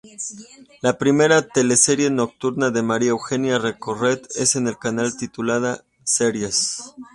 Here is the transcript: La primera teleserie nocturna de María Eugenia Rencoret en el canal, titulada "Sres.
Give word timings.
La 0.85 0.93
primera 1.01 1.43
teleserie 1.55 2.09
nocturna 2.09 2.71
de 2.71 2.81
María 2.81 3.11
Eugenia 3.11 3.59
Rencoret 3.59 4.27
en 4.55 4.67
el 4.67 4.79
canal, 4.79 5.15
titulada 5.15 5.83
"Sres. 6.03 6.95